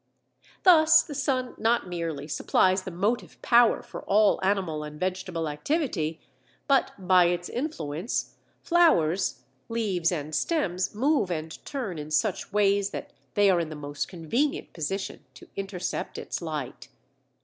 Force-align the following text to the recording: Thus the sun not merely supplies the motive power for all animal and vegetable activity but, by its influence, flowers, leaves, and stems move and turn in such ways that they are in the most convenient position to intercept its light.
Thus 0.63 1.03
the 1.03 1.13
sun 1.13 1.53
not 1.59 1.87
merely 1.87 2.27
supplies 2.27 2.81
the 2.81 2.89
motive 2.89 3.39
power 3.43 3.83
for 3.83 4.01
all 4.05 4.39
animal 4.41 4.83
and 4.83 4.99
vegetable 4.99 5.47
activity 5.47 6.19
but, 6.67 6.91
by 6.97 7.25
its 7.25 7.49
influence, 7.49 8.33
flowers, 8.63 9.43
leaves, 9.69 10.11
and 10.11 10.33
stems 10.33 10.95
move 10.95 11.29
and 11.29 11.63
turn 11.65 11.99
in 11.99 12.09
such 12.09 12.51
ways 12.51 12.89
that 12.89 13.13
they 13.35 13.47
are 13.51 13.59
in 13.59 13.69
the 13.69 13.75
most 13.75 14.07
convenient 14.07 14.73
position 14.73 15.23
to 15.35 15.47
intercept 15.55 16.17
its 16.17 16.41
light. 16.41 16.87